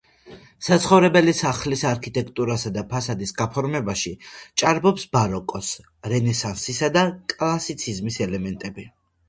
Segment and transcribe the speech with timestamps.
[0.67, 4.15] საცხოვრებელი სახლის არქიტექტურასა და ფასადის გაფორმებაში
[4.63, 5.71] ჭარბობს ბაროკოს,
[6.17, 8.91] რენესანსისა და კლასიციზმის ელემენტები.